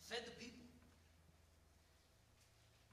[0.07, 0.63] fed the people.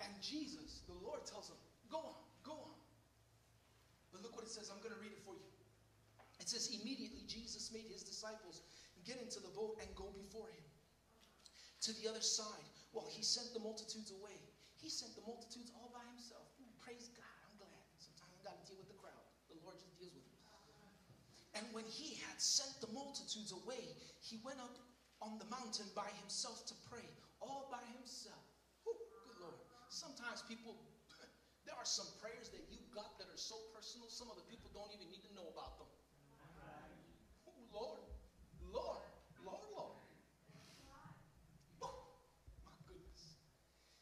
[0.01, 1.61] And Jesus, the Lord tells him,
[1.93, 2.77] Go on, go on.
[4.09, 4.73] But look what it says.
[4.73, 5.45] I'm going to read it for you.
[6.41, 8.65] It says, Immediately Jesus made his disciples
[9.05, 10.65] get into the boat and go before him
[11.85, 14.37] to the other side while he sent the multitudes away.
[14.81, 16.49] He sent the multitudes all by himself.
[16.81, 17.37] Praise God.
[17.45, 17.77] I'm glad.
[18.01, 19.21] Sometimes I got to deal with the crowd.
[19.53, 20.41] The Lord just deals with them.
[21.61, 23.93] And when he had sent the multitudes away,
[24.25, 24.81] he went up
[25.21, 27.05] on the mountain by himself to pray,
[27.37, 28.41] all by himself.
[28.81, 28.97] Whew,
[29.29, 29.61] good Lord.
[29.93, 30.73] Sometimes people,
[31.69, 34.89] there are some prayers that you got that are so personal, some other people don't
[34.89, 35.85] even need to know about them.
[37.69, 38.01] Lord,
[38.73, 39.05] Lord,
[39.45, 40.01] Lord, Lord.
[41.85, 41.93] Oh,
[42.65, 43.37] my goodness.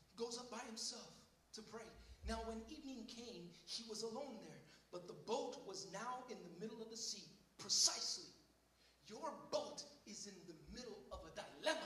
[0.07, 1.11] He goes up by himself
[1.53, 1.85] to pray.
[2.23, 4.63] Now, when evening came, he was alone there,
[4.95, 7.27] but the boat was now in the middle of the sea.
[7.69, 8.25] Precisely.
[9.05, 11.85] Your boat is in the middle of a dilemma.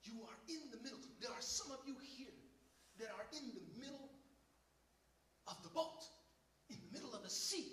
[0.00, 0.96] You are in the middle.
[1.20, 2.32] There are some of you here
[2.96, 4.08] that are in the middle
[5.46, 6.08] of the boat,
[6.70, 7.68] in the middle of the sea.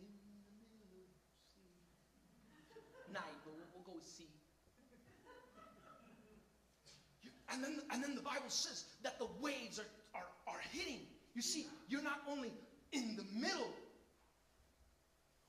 [0.00, 0.24] In the
[0.56, 1.04] middle of the
[1.52, 3.12] sea.
[3.12, 4.32] Night, but we'll, we'll go with sea.
[7.52, 11.00] And then, and then the Bible says that the waves are, are, are hitting.
[11.34, 12.48] You see, you're not only
[12.92, 13.68] in the middle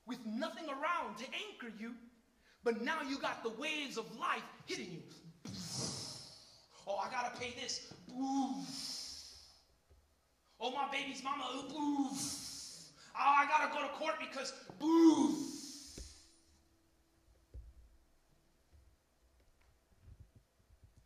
[0.06, 1.96] with nothing around to anchor you,
[2.64, 5.02] but now you got the waves of life hitting you.
[6.88, 7.94] Oh, I gotta pay this.
[8.12, 8.66] Oh,
[10.72, 11.44] my baby's mama.
[11.46, 12.16] Oh,
[13.16, 14.54] I gotta go to court because.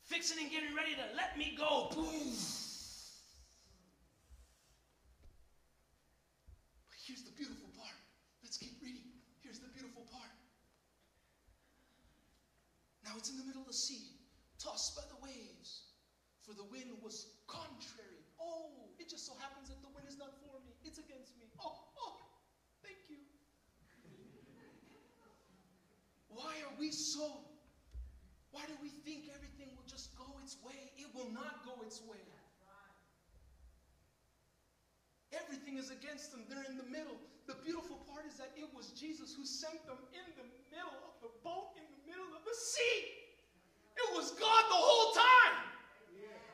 [0.05, 1.89] Fixing and getting ready to let me go.
[1.93, 2.33] Boom.
[6.87, 7.95] But here's the beautiful part.
[8.41, 9.11] Let's keep reading.
[9.43, 10.31] Here's the beautiful part.
[13.03, 14.17] Now it's in the middle of the sea,
[14.57, 15.93] tossed by the waves,
[16.41, 18.25] for the wind was contrary.
[18.41, 21.45] Oh, it just so happens that the wind is not for me, it's against me.
[21.61, 22.17] Oh, oh,
[22.81, 23.21] thank you.
[26.33, 27.45] Why are we so?
[28.49, 30.89] Why do we think everything will just go its way?
[30.97, 32.21] It will not go its way.
[35.35, 36.47] Everything is against them.
[36.47, 37.19] They're in the middle.
[37.51, 41.19] The beautiful part is that it was Jesus who sent them in the middle of
[41.19, 43.26] the boat, in the middle of the sea.
[44.17, 45.55] Was God the whole time.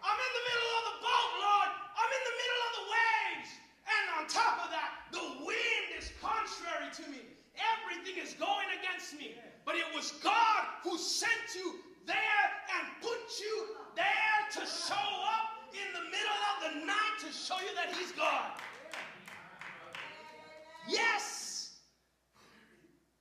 [0.03, 1.71] I'm in the middle of the boat, Lord.
[1.95, 3.51] I'm in the middle of the waves.
[3.87, 7.23] And on top of that, the wind is contrary to me.
[7.55, 9.39] Everything is going against me.
[9.63, 15.71] But it was God who sent you there and put you there to show up
[15.71, 18.59] in the middle of the night to show you that He's God.
[20.85, 21.79] Yes.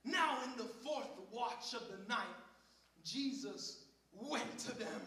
[0.03, 2.35] Now, in the fourth watch of the night,
[3.05, 3.82] Jesus
[4.19, 5.01] went to them,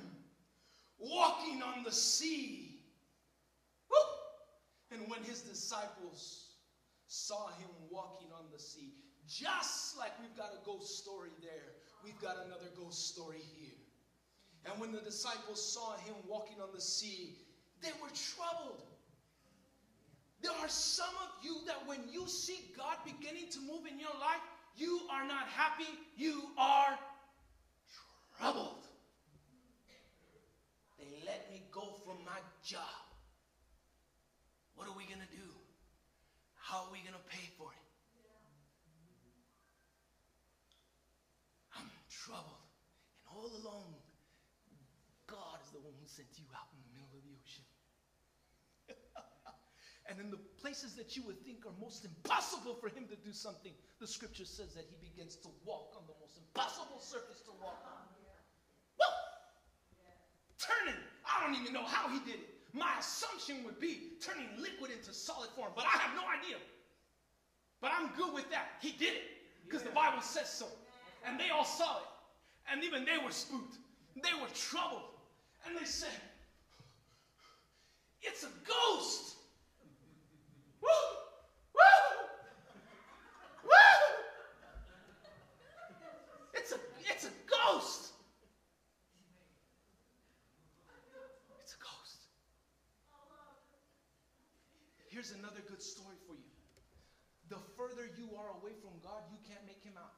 [0.98, 2.80] walking on the sea.
[3.90, 4.96] Woo!
[4.96, 6.46] And when his disciples
[7.06, 8.92] saw him walking on the sea.
[9.28, 13.74] Just like we've got a ghost story there, we've got another ghost story here.
[14.64, 17.38] And when the disciples saw him walking on the sea,
[17.82, 18.82] they were troubled.
[20.42, 24.14] There are some of you that when you see God beginning to move in your
[24.20, 24.42] life,
[24.76, 26.98] you are not happy, you are
[28.38, 28.84] troubled.
[30.98, 33.06] They let me go from my job.
[34.74, 35.46] What are we going to do?
[36.58, 37.86] How are we going to pay for it?
[41.78, 42.66] I'm troubled.
[43.22, 43.94] And all along,
[45.30, 47.66] God is the one who sent you out in the middle of the ocean.
[50.10, 53.30] and in the places that you would think are most impossible for him to do
[53.30, 53.70] something,
[54.02, 57.78] the scripture says that he begins to walk on the most impossible surface to walk
[57.86, 58.02] on.
[58.98, 59.14] Woo!
[60.58, 60.98] Turning.
[61.22, 62.55] I don't even know how he did it.
[62.76, 66.56] My assumption would be turning liquid into solid form, but I have no idea.
[67.80, 68.66] But I'm good with that.
[68.82, 69.22] He did it
[69.64, 70.66] because the Bible says so.
[71.26, 72.04] And they all saw it.
[72.70, 73.78] And even they were spooked.
[74.16, 75.08] They were troubled.
[75.66, 76.20] And they said,
[78.20, 79.36] It's a ghost.
[80.82, 80.88] Woo!
[81.74, 82.26] Woo!
[83.64, 83.70] Woo!
[86.54, 86.76] It's a,
[87.10, 88.12] it's a ghost.
[91.62, 92.26] It's a ghost.
[95.08, 96.52] Here's another good story for you.
[97.52, 100.16] The further you are away from God, you can't make him out.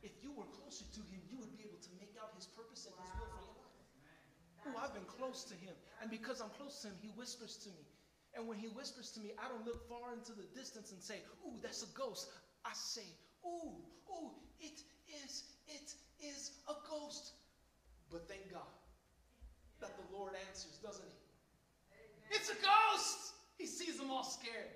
[0.00, 2.88] If you were closer to him, you would be able to make out his purpose
[2.88, 4.72] and his will for your life.
[4.72, 5.76] Oh, I've been close to him.
[6.00, 7.84] And because I'm close to him, he whispers to me.
[8.32, 11.20] And when he whispers to me, I don't look far into the distance and say,
[11.44, 12.32] Ooh, that's a ghost.
[12.64, 13.04] I say,
[13.44, 14.32] Ooh, ooh,
[14.64, 14.80] it
[15.28, 15.92] is, it
[16.24, 17.36] is a ghost.
[18.08, 18.72] But thank God
[19.84, 21.20] that the Lord answers, doesn't he?
[22.32, 23.28] It's a ghost!
[23.58, 24.70] He sees them all scared.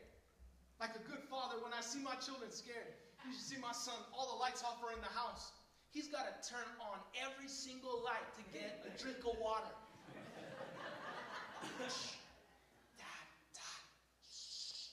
[0.80, 2.88] Like a good father, when I see my children scared,
[3.22, 5.52] you should see my son, all the lights off are in the house.
[5.92, 9.70] He's got to turn on every single light to get a drink of water.
[11.86, 12.16] Shh.
[12.98, 13.82] Dad, Dad.
[14.26, 14.90] Shh.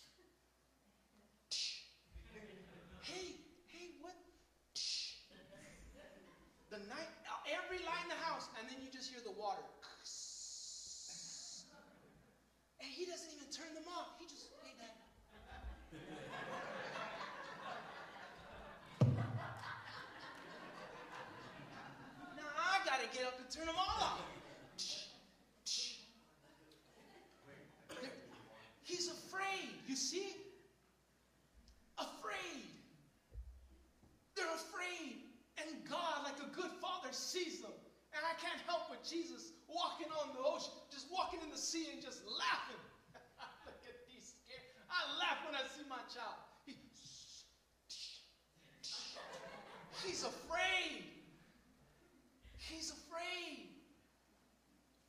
[1.49, 1.87] Shh.
[3.01, 3.39] Hey,
[3.71, 4.13] hey, what?
[4.75, 5.15] Shh.
[6.69, 7.09] The night,
[7.49, 9.63] every light in the house, and then you just hear the water.
[12.79, 14.19] And he doesn't even turn them off.
[14.19, 14.93] He just, hey, Dad.
[22.37, 24.21] Now I gotta get up and turn them all off.
[28.83, 30.35] He's afraid, you see?
[31.97, 32.65] Afraid.
[34.35, 35.21] They're afraid.
[35.61, 37.73] And God, like a good father, sees them.
[38.13, 41.85] And I can't help but Jesus walking on the ocean, just walking in the sea
[41.93, 42.81] and just laughing.
[43.65, 44.65] Look at these scared.
[44.89, 46.37] I laugh when I see my child.
[46.65, 46.73] He,
[50.01, 51.05] he's afraid.
[52.57, 53.69] He's afraid.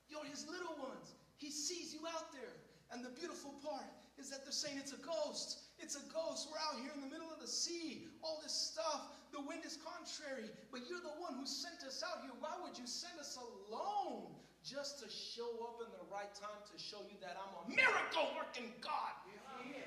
[0.09, 1.17] You're his little ones.
[1.37, 2.53] He sees you out there.
[2.93, 3.87] And the beautiful part
[4.19, 5.71] is that they're saying it's a ghost.
[5.79, 6.51] It's a ghost.
[6.51, 8.09] We're out here in the middle of the sea.
[8.21, 9.15] All this stuff.
[9.31, 10.51] The wind is contrary.
[10.73, 12.37] But you're the one who sent us out here.
[12.41, 14.29] Why would you send us alone?
[14.63, 18.29] Just to show up in the right time to show you that I'm a miracle
[18.37, 19.17] working God.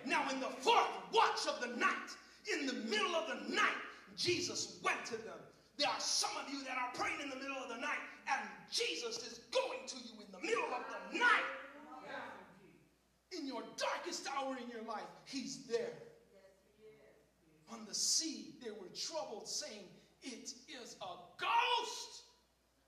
[0.04, 2.10] Now, in the fourth watch of the night,
[2.52, 3.78] in the middle of the night,
[4.18, 5.38] Jesus went to them.
[5.78, 8.42] There are some of you that are praying in the middle of the night, and
[8.72, 11.48] Jesus is going to you in the middle of the night.
[13.38, 15.94] In your darkest hour in your life, He's there.
[17.72, 19.86] On the sea, they were troubled, saying,
[20.24, 22.24] It is a ghost.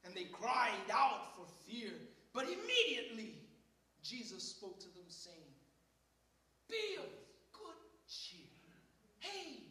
[0.03, 1.93] And they cried out for fear.
[2.33, 3.33] But immediately,
[4.03, 5.53] Jesus spoke to them, saying,
[6.69, 7.09] Be of
[7.53, 7.75] good
[8.07, 8.45] cheer.
[9.19, 9.64] Hey,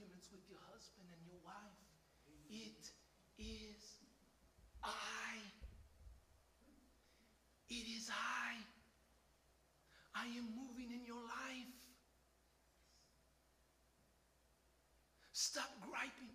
[0.00, 1.76] arguments with your husband and your wife.
[2.48, 2.88] It
[3.36, 3.84] is
[4.82, 5.36] I.
[7.68, 8.64] It is I.
[10.14, 11.76] I am moving in your life.
[15.32, 16.32] Stop griping.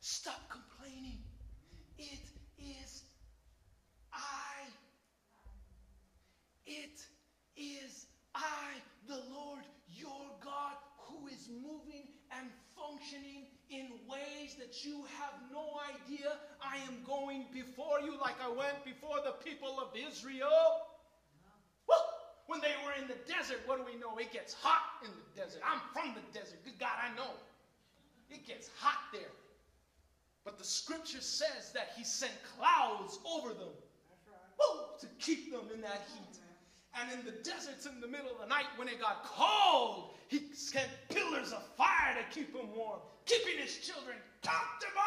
[0.00, 1.24] Stop complaining.
[1.96, 2.20] It
[14.68, 16.36] that you have no idea.
[16.60, 20.84] I am going before you like I went before the people of Israel.
[21.88, 22.04] Well,
[22.46, 24.18] when they were in the desert, what do we know?
[24.18, 25.62] It gets hot in the desert.
[25.64, 26.62] I'm from the desert.
[26.64, 27.32] Good God, I know.
[28.30, 29.32] It gets hot there.
[30.44, 33.72] But the scripture says that he sent clouds over them
[34.58, 36.38] woo, to keep them in that heat.
[36.94, 40.42] And in the deserts in the middle of the night when it got cold, he
[40.52, 42.98] sent pillars of fire to keep them warm,
[43.28, 44.98] keeping his children comfortable.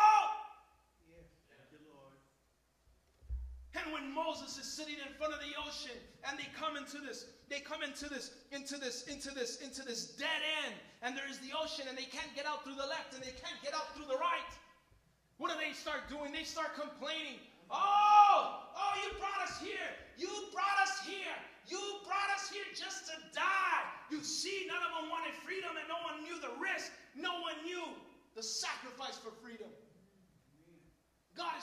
[3.74, 5.95] And when Moses is sitting in front of the ocean
[6.28, 10.13] and they come into this, they come into this, into this, into this, into this
[10.19, 13.15] dead end, and there is the ocean, and they can't get out through the left
[13.15, 14.51] and they can't get out through the right.
[15.39, 16.36] What do they start doing?
[16.36, 17.41] They start complaining.
[17.72, 19.89] Oh, oh, you brought us here.
[20.19, 21.34] You brought us here.
[21.65, 23.82] You brought us here just to die.
[24.11, 26.91] You see, none of them wanted freedom, and no one knew the risk.
[27.15, 27.95] No one knew
[28.36, 29.72] the sacrifice for freedom.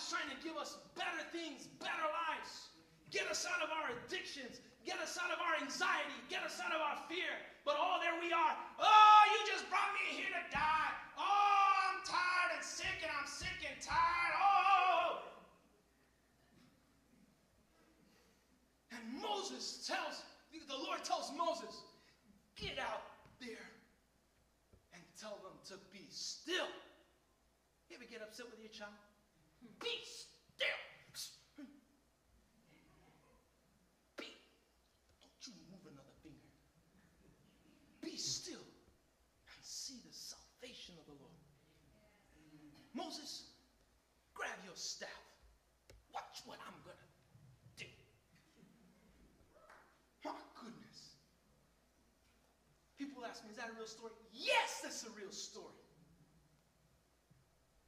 [0.09, 2.72] Trying to give us better things, better lives.
[3.12, 4.64] Get us out of our addictions.
[4.88, 6.16] Get us out of our anxiety.
[6.32, 7.28] Get us out of our fear.
[7.68, 8.56] But oh, there we are.
[8.80, 10.92] Oh, you just brought me here to die.
[11.20, 14.34] Oh, I'm tired and sick, and I'm sick and tired.
[14.40, 15.28] Oh.
[18.96, 20.24] And Moses tells,
[20.56, 21.84] the Lord tells Moses,
[22.56, 23.04] get out
[23.44, 23.68] there
[24.96, 26.72] and tell them to be still.
[27.92, 28.96] You ever get upset with your child?
[29.81, 30.81] Be still.
[34.16, 34.26] Be.
[35.22, 36.51] Don't you move another finger.
[38.03, 41.39] Be still and see the salvation of the Lord.
[42.95, 43.55] Moses,
[44.35, 45.09] grab your staff.
[46.12, 47.91] Watch what I'm going to do.
[50.24, 51.14] My goodness.
[52.99, 54.11] People ask me, is that a real story?
[54.35, 55.79] Yes, that's a real story.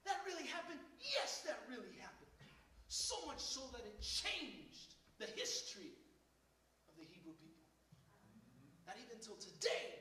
[0.07, 0.79] That really happened?
[1.03, 2.31] Yes, that really happened.
[2.89, 5.93] So much so that it changed the history
[6.89, 7.65] of the Hebrew people.
[8.87, 10.01] That even till today,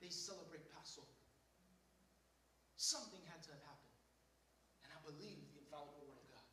[0.00, 1.06] they celebrate Passover.
[2.76, 3.98] Something had to have happened.
[4.84, 6.44] And I believe the infallible word of God.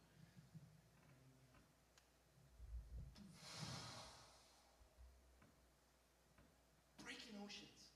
[7.04, 7.92] Breaking oceans.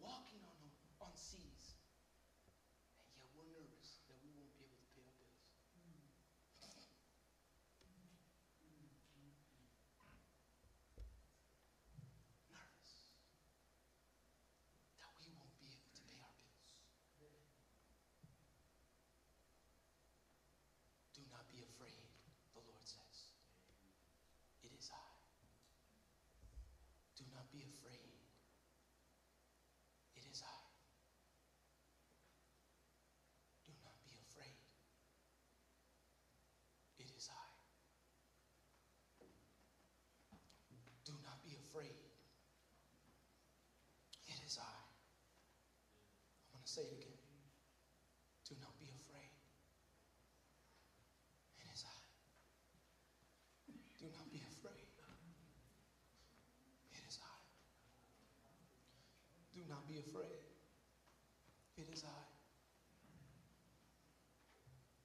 [0.00, 0.56] Walking on,
[1.02, 1.74] on seas.
[3.10, 5.42] And yet we're nervous that we won't be able to pay our bills.
[5.84, 6.06] Nervous
[15.02, 16.64] that we won't be able to pay our bills.
[21.12, 22.06] Do not be afraid,
[22.54, 23.34] the Lord says.
[24.62, 25.02] It is I.
[27.18, 28.12] Do not be afraid.
[30.16, 30.60] It is I.
[33.64, 34.52] Do not be afraid.
[36.98, 37.48] It is I.
[41.06, 41.96] Do not be afraid.
[44.28, 44.76] It is I.
[46.52, 47.16] I'm going to say it again.
[48.44, 49.32] Do not be afraid.
[51.64, 51.96] It is I.
[53.98, 54.84] Do not be afraid.
[56.92, 57.38] It is I.
[59.54, 60.40] Do not be afraid.
[61.76, 62.24] It is I.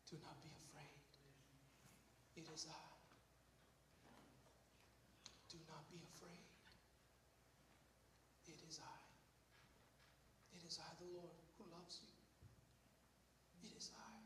[0.09, 0.99] Do not be afraid.
[2.35, 2.85] It is I.
[5.51, 6.47] Do not be afraid.
[8.47, 8.99] It is I.
[10.55, 12.09] It is I, the Lord, who loves you.
[13.67, 14.22] It is I.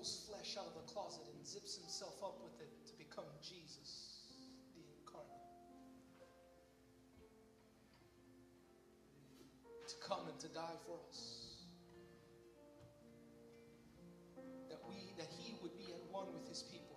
[0.00, 4.24] pulls flesh out of the closet and zips himself up with it to become Jesus,
[4.72, 5.44] the incarnate.
[9.88, 11.60] To come and to die for us.
[14.70, 16.96] That we, that he would be at one with his people.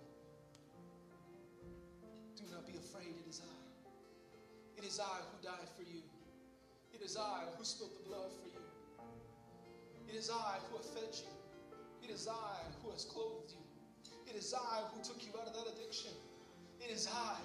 [2.36, 4.80] Do not be afraid, it is I.
[4.80, 6.00] It is I who died for you.
[6.94, 8.64] It is I who spilled the blood for you.
[10.08, 11.43] It is I who have fed you.
[12.04, 14.12] It is I who has clothed you.
[14.30, 16.12] It is I who took you out of that addiction.
[16.78, 17.36] It is I.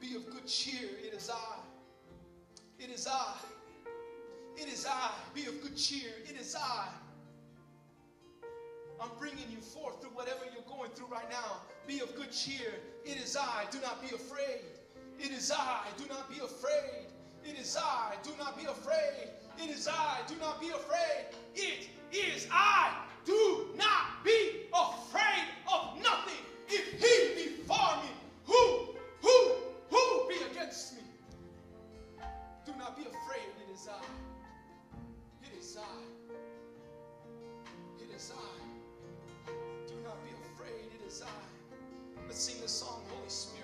[0.00, 0.88] Be of good cheer.
[1.06, 1.58] It is I.
[2.80, 3.34] It is I.
[4.56, 5.12] It is I.
[5.34, 6.10] Be of good cheer.
[6.28, 6.88] It is I.
[9.00, 11.60] I'm bringing you forth through whatever you're going through right now.
[11.86, 12.74] Be of good cheer.
[13.04, 13.66] It is I.
[13.70, 14.64] Do not be afraid.
[15.20, 15.84] It is I.
[15.96, 17.06] Do not be afraid.
[17.44, 18.14] It is I.
[18.24, 19.30] Do not be afraid.
[19.58, 20.18] It is I.
[20.26, 21.26] Do not be afraid.
[21.54, 22.92] It is I.
[23.24, 26.42] Do not be afraid of nothing.
[26.68, 28.10] If he be for me,
[28.44, 29.54] who, who,
[29.90, 31.02] who be against me?
[32.66, 33.48] Do not be afraid.
[33.68, 34.04] It is I.
[35.44, 36.42] It is I.
[38.02, 39.50] It is I.
[39.86, 40.90] Do not be afraid.
[41.00, 42.22] It is I.
[42.26, 43.61] Let's sing this song, Holy Spirit,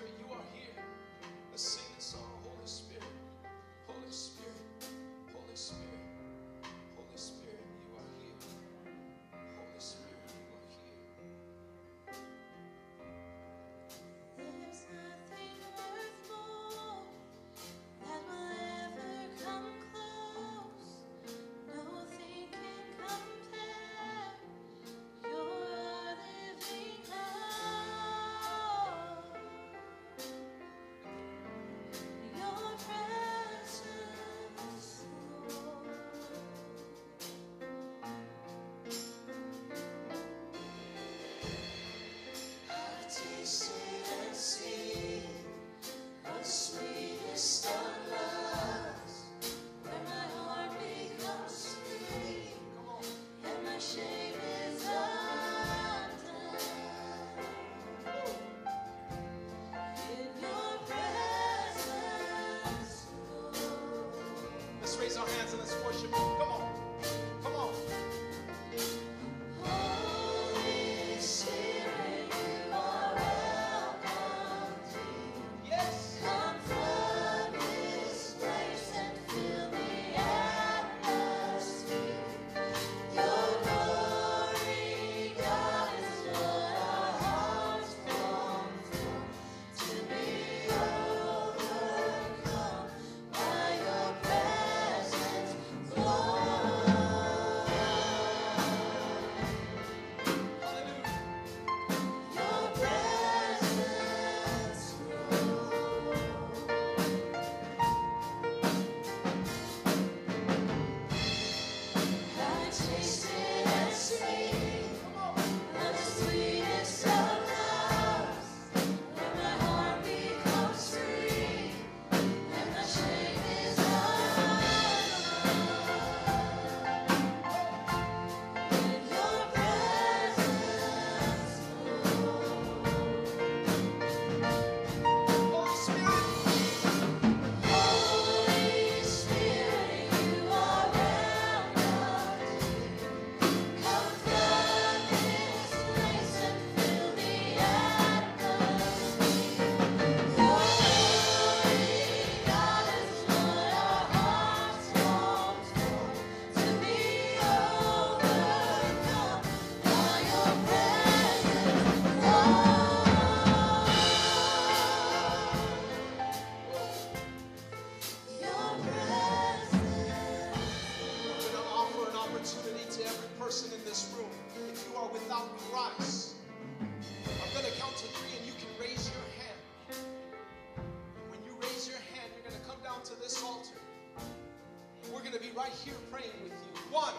[185.59, 186.95] right here praying with you.
[186.95, 187.13] One,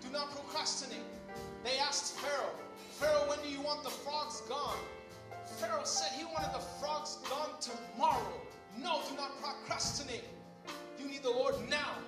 [0.00, 1.06] do not procrastinate.
[1.62, 2.56] They asked Pharaoh,
[2.98, 4.78] Pharaoh, when do you want the frogs gone?
[5.60, 8.32] Pharaoh said he wanted the frogs gone tomorrow.
[8.76, 10.24] No, do not procrastinate.
[10.98, 11.98] You need the Lord now.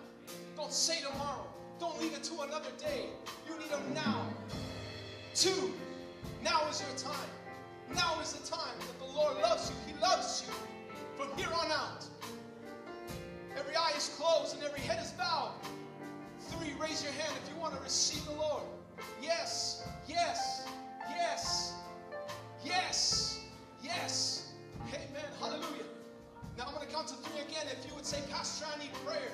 [0.56, 1.46] Don't say tomorrow.
[1.78, 3.10] Don't leave it to another day.
[3.46, 4.26] You need Him now.
[5.34, 5.72] Two,
[6.42, 7.30] now is your time.
[7.94, 9.94] Now is the time that the Lord loves you.
[9.94, 10.54] He loves you
[11.16, 12.06] from here on out.
[13.58, 15.52] Every eye is closed and every head is bowed.
[16.50, 18.62] Three, raise your hand if you want to receive the Lord.
[19.22, 20.66] Yes, yes,
[21.10, 21.72] yes,
[22.64, 23.40] yes,
[23.82, 24.52] yes.
[24.88, 25.30] Amen.
[25.40, 25.88] Hallelujah.
[26.58, 27.66] Now I'm going to count to three again.
[27.70, 29.32] If you would say, Pastor, I need prayer.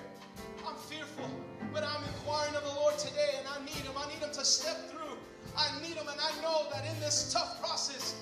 [0.67, 1.29] I'm fearful,
[1.73, 3.93] but I'm inquiring of the Lord today, and I need Him.
[3.97, 5.17] I need Him to step through.
[5.57, 8.15] I need Him, and I know that in this tough process,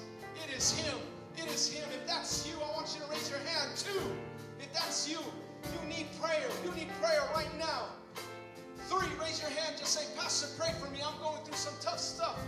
[0.45, 0.97] it is Him.
[1.37, 1.89] It is Him.
[1.95, 3.77] If that's you, I want you to raise your hand.
[3.77, 4.01] Two,
[4.61, 5.19] if that's you,
[5.65, 6.49] you need prayer.
[6.65, 7.87] You need prayer right now.
[8.89, 9.77] Three, raise your hand.
[9.79, 11.01] Just say, Pastor, pray for me.
[11.05, 12.39] I'm going through some tough stuff.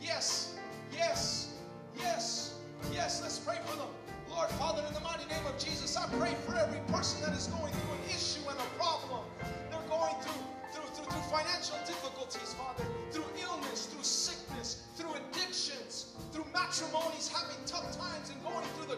[0.00, 0.56] Yes,
[0.92, 1.54] yes,
[1.98, 2.54] yes,
[2.92, 3.20] yes.
[3.22, 3.88] Let's pray for them.
[4.30, 7.48] Lord, Father, in the mighty name of Jesus, I pray for every person that is
[7.48, 9.24] going through an issue and a problem.
[9.70, 16.14] They're going through, through, through, through financial difficulties, Father, through illness, through sickness, through addictions,
[16.30, 17.28] through matrimonies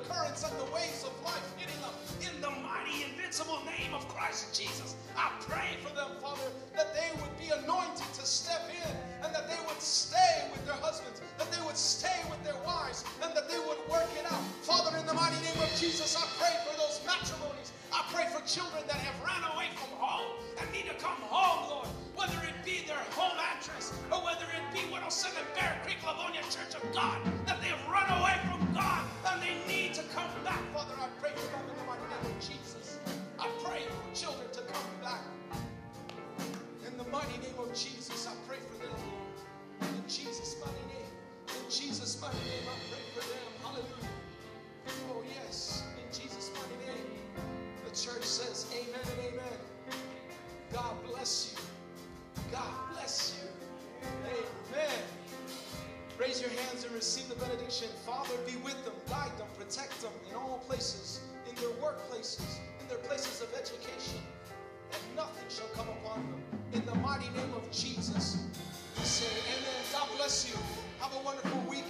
[0.08, 1.94] currents of the waves of life hitting them.
[2.20, 7.10] In the mighty, invincible name of Christ Jesus, I pray for them, Father, that they
[7.20, 8.92] would be anointed to step in
[9.24, 13.04] and that they would stay with their husbands, that they would stay with their wives,
[13.22, 14.44] and that they would work it out.
[14.62, 17.72] Father, in the mighty name of Jesus, I pray for those matrimonies.
[17.92, 21.70] I pray for children that have ran away from home and need to come home,
[21.70, 25.10] Lord, whether it be their home address or whether it be 107
[25.58, 29.58] Bear Creek Livonia Church of God, that they have run away from God and they
[29.66, 30.62] need to come back.
[30.70, 32.98] Father, I pray for them in the mighty name of Jesus.
[33.38, 35.26] I pray for children to come back.
[36.86, 39.98] In the mighty name of Jesus, I pray for them, Lord.
[39.98, 41.10] In Jesus' mighty name.
[41.50, 43.50] In Jesus' mighty name, I pray for them.
[43.66, 44.14] Hallelujah.
[45.10, 45.82] Oh, yes.
[45.98, 47.19] In Jesus' mighty name.
[47.90, 49.58] The church says amen and amen.
[50.72, 52.42] God bless you.
[52.52, 52.62] God
[52.92, 53.48] bless you.
[54.24, 55.02] Amen.
[56.16, 57.88] Raise your hands and receive the benediction.
[58.06, 62.86] Father, be with them, guide them, protect them in all places, in their workplaces, in
[62.86, 64.20] their places of education,
[64.92, 66.60] and nothing shall come upon them.
[66.72, 68.46] In the mighty name of Jesus,
[68.96, 69.82] we say amen.
[69.92, 70.56] God bless you.
[71.00, 71.86] Have a wonderful week.